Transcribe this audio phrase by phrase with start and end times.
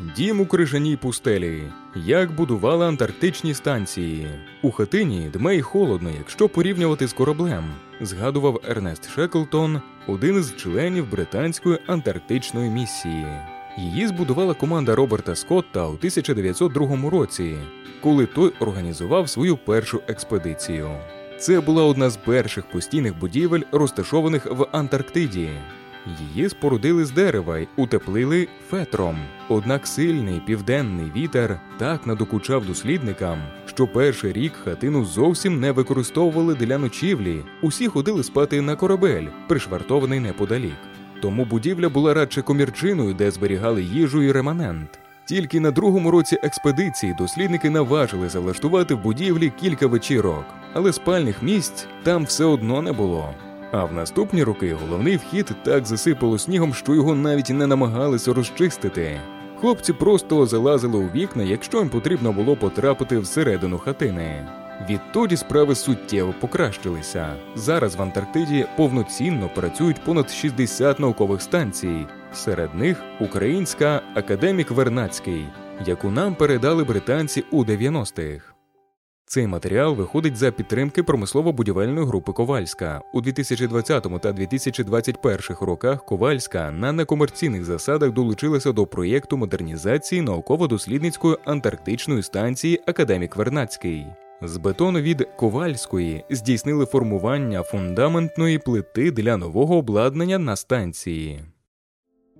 [0.00, 1.62] Дім у крижаній пустелі.
[1.94, 4.26] Як будували антарктичні станції.
[4.62, 7.64] У хатині дме й холодно, якщо порівнювати з кораблем,
[8.00, 13.26] згадував Ернест Шеклтон, один із членів британської антарктичної місії.
[13.78, 17.56] Її збудувала команда Роберта Скотта у 1902 році,
[18.02, 20.90] коли той організував свою першу експедицію.
[21.38, 25.48] Це була одна з перших постійних будівель, розташованих в Антарктиді.
[26.20, 29.16] Її спорудили з дерева й утеплили фетром.
[29.48, 36.78] Однак сильний південний вітер так надокучав дослідникам, що перший рік хатину зовсім не використовували для
[36.78, 37.44] ночівлі.
[37.62, 40.76] Усі ходили спати на корабель, пришвартований неподалік.
[41.22, 44.98] Тому будівля була радше комірчиною, де зберігали їжу і реманент.
[45.24, 51.86] Тільки на другому році експедиції дослідники наважили залаштувати в будівлі кілька вечірок, але спальних місць
[52.02, 53.34] там все одно не було.
[53.70, 59.20] А в наступні роки головний вхід так засипало снігом, що його навіть не намагалися розчистити.
[59.60, 64.48] Хлопці просто залазили у вікна, якщо їм потрібно було потрапити всередину хатини.
[64.90, 67.36] Відтоді справи суттєво покращилися.
[67.54, 72.06] Зараз в Антарктиді повноцінно працюють понад 60 наукових станцій.
[72.32, 75.44] Серед них українська академік Вернацький,
[75.86, 78.57] яку нам передали британці у 90-х.
[79.30, 83.00] Цей матеріал виходить за підтримки промислово-будівельної групи Ковальська.
[83.12, 92.22] У 2020 та 2021 роках Ковальська на некомерційних засадах долучилася до проєкту модернізації науково-дослідницької антарктичної
[92.22, 94.06] станції Академік Вернацький.
[94.42, 101.40] З бетону від Ковальської здійснили формування фундаментної плити для нового обладнання на станції.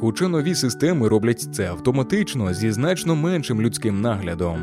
[0.00, 4.58] Хоча нові системи роблять це автоматично зі значно меншим людським наглядом.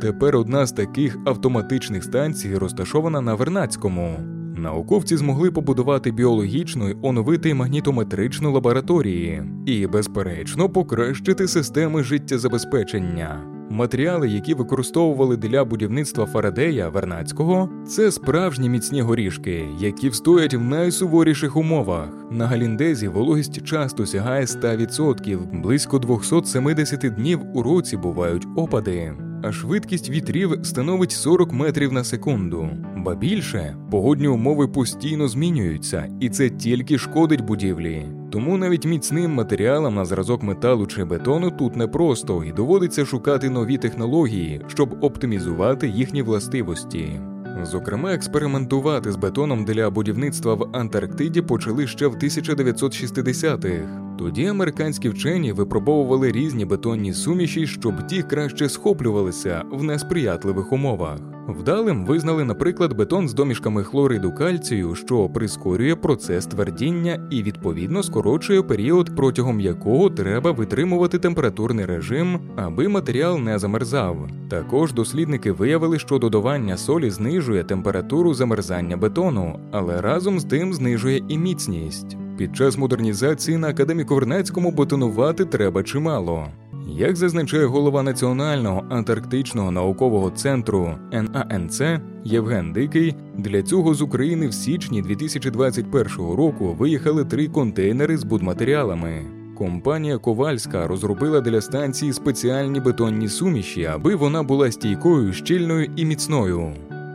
[0.00, 4.37] Тепер одна з таких автоматичних станцій розташована на Вернацькому.
[4.58, 13.40] Науковці змогли побудувати біологічну й оновити магнітометричну лабораторії і, безперечно, покращити системи життєзабезпечення.
[13.70, 21.56] Матеріали, які використовували для будівництва Фарадея Вернацького, це справжні міцні горішки, які встоять в найсуворіших
[21.56, 22.08] умовах.
[22.30, 30.10] На Галіндезі вологість часто сягає 100%, близько 270 днів у році бувають опади а швидкість
[30.10, 32.68] вітрів становить 40 метрів на секунду.
[32.96, 38.06] Ба більше погодні умови постійно змінюються, і це тільки шкодить будівлі.
[38.30, 43.76] Тому навіть міцним матеріалам на зразок металу чи бетону тут непросто і доводиться шукати нові
[43.78, 47.20] технології, щоб оптимізувати їхні властивості.
[47.62, 54.16] Зокрема, експериментувати з бетоном для будівництва в Антарктиді почали ще в 1960-х.
[54.18, 61.37] Тоді американські вчені випробовували різні бетонні суміші, щоб ті краще схоплювалися в несприятливих умовах.
[61.48, 68.62] Вдалим визнали, наприклад, бетон з домішками хлориду кальцію, що прискорює процес твердіння і відповідно скорочує
[68.62, 74.28] період, протягом якого треба витримувати температурний режим, аби матеріал не замерзав.
[74.50, 81.22] Також дослідники виявили, що додавання солі знижує температуру замерзання бетону, але разом з тим знижує
[81.28, 82.16] і міцність.
[82.38, 86.46] Під час модернізації на академіку Вернецькому бетонувати треба чимало.
[86.90, 91.82] Як зазначає голова Національного антарктичного наукового центру НАНЦ
[92.24, 99.22] Євген Дикий, для цього з України в січні 2021 року виїхали три контейнери з будматеріалами.
[99.58, 106.72] Компанія Ковальська розробила для станції спеціальні бетонні суміші, аби вона була стійкою, щільною і міцною.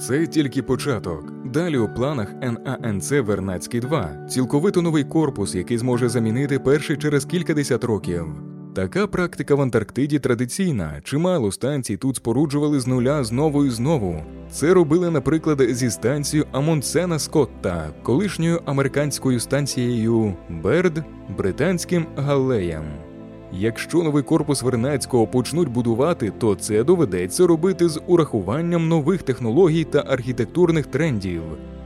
[0.00, 1.32] Це тільки початок.
[1.44, 7.84] Далі у планах НАНЦ Вернацький 2 цілковито новий корпус, який зможе замінити перший через кількадесят
[7.84, 8.53] років.
[8.74, 11.00] Така практика в Антарктиді традиційна.
[11.04, 14.22] Чимало станцій тут споруджували з нуля знову і знову.
[14.50, 21.02] Це робили, наприклад, зі станцією Амундсена Скотта, колишньою американською станцією Берд,
[21.36, 22.84] британським Галлеєм.
[23.52, 30.04] Якщо новий корпус Вернацького почнуть будувати, то це доведеться робити з урахуванням нових технологій та
[30.08, 31.42] архітектурних трендів.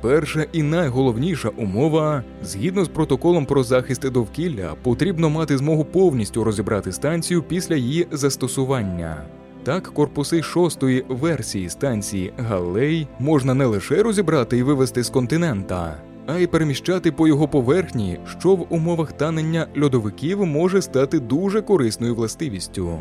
[0.00, 6.92] Перша і найголовніша умова згідно з протоколом про захист довкілля, потрібно мати змогу повністю розібрати
[6.92, 9.22] станцію після її застосування.
[9.64, 15.94] Так, корпуси шостої версії станції Галлей можна не лише розібрати і вивести з континента,
[16.26, 22.14] а й переміщати по його поверхні, що в умовах танення льодовиків може стати дуже корисною
[22.14, 22.98] властивістю.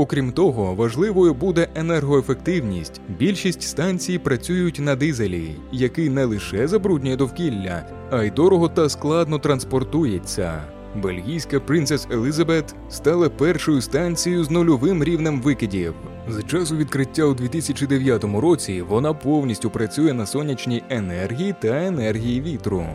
[0.00, 3.00] Окрім того, важливою буде енергоефективність.
[3.18, 9.38] Більшість станцій працюють на дизелі, який не лише забруднює довкілля, а й дорого та складно
[9.38, 10.62] транспортується.
[11.02, 15.94] Бельгійська Princess Elizabeth стала першою станцією з нульовим рівнем викидів.
[16.28, 22.86] З часу відкриття у 2009 році вона повністю працює на сонячній енергії та енергії вітру.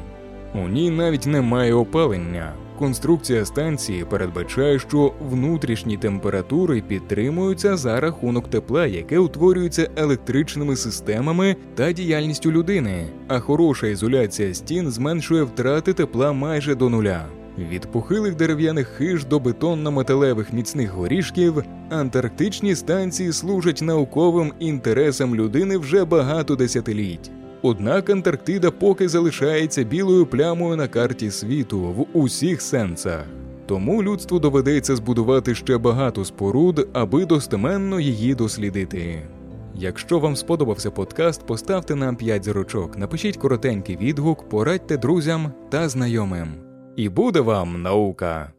[0.54, 2.54] У ній навіть немає опалення.
[2.80, 11.92] Конструкція станції передбачає, що внутрішні температури підтримуються за рахунок тепла, яке утворюється електричними системами та
[11.92, 17.26] діяльністю людини, а хороша ізоляція стін зменшує втрати тепла майже до нуля.
[17.58, 26.06] Від похилих дерев'яних хиж до бетонно-металевих міцних горішків антарктичні станції служать науковим інтересам людини вже
[26.06, 27.32] багато десятиліть.
[27.68, 33.26] Однак Антарктида поки залишається білою плямою на карті світу в усіх сенсах.
[33.66, 39.28] Тому людству доведеться збудувати ще багато споруд, аби достеменно її дослідити.
[39.76, 46.48] Якщо вам сподобався подкаст, поставте нам 5 зірочок, напишіть коротенький відгук, порадьте друзям та знайомим.
[46.96, 48.55] І буде вам наука!